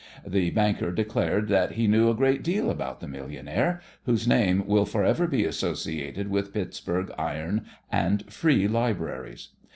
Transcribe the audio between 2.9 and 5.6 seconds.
the millionaire, whose name will for ever be